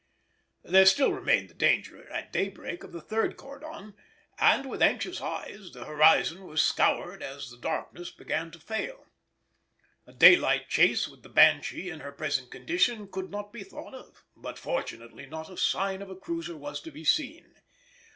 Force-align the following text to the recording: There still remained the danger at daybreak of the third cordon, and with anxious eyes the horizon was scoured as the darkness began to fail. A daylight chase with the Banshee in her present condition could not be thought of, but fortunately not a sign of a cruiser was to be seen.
There 0.63 0.87
still 0.87 1.13
remained 1.13 1.51
the 1.51 1.53
danger 1.53 2.11
at 2.11 2.33
daybreak 2.33 2.83
of 2.83 2.91
the 2.91 3.01
third 3.01 3.37
cordon, 3.37 3.93
and 4.39 4.67
with 4.67 4.81
anxious 4.81 5.21
eyes 5.21 5.73
the 5.73 5.85
horizon 5.85 6.47
was 6.47 6.63
scoured 6.63 7.21
as 7.21 7.51
the 7.51 7.57
darkness 7.59 8.09
began 8.09 8.49
to 8.49 8.59
fail. 8.59 9.05
A 10.07 10.13
daylight 10.13 10.69
chase 10.69 11.07
with 11.07 11.21
the 11.21 11.29
Banshee 11.29 11.91
in 11.91 11.99
her 11.99 12.11
present 12.11 12.49
condition 12.49 13.09
could 13.11 13.29
not 13.29 13.53
be 13.53 13.63
thought 13.63 13.93
of, 13.93 14.23
but 14.35 14.57
fortunately 14.57 15.27
not 15.27 15.51
a 15.51 15.55
sign 15.57 16.01
of 16.01 16.09
a 16.09 16.15
cruiser 16.15 16.57
was 16.57 16.81
to 16.81 16.89
be 16.89 17.03
seen. 17.03 17.53